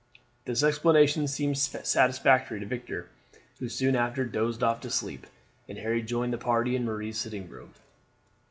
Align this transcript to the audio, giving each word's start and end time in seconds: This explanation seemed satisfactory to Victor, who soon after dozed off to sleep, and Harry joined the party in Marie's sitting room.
This 0.45 0.63
explanation 0.63 1.27
seemed 1.27 1.59
satisfactory 1.59 2.59
to 2.59 2.65
Victor, 2.65 3.09
who 3.59 3.69
soon 3.69 3.95
after 3.95 4.25
dozed 4.25 4.63
off 4.63 4.81
to 4.81 4.89
sleep, 4.89 5.27
and 5.69 5.77
Harry 5.77 6.01
joined 6.01 6.33
the 6.33 6.39
party 6.39 6.75
in 6.75 6.83
Marie's 6.85 7.19
sitting 7.19 7.47
room. 7.47 7.75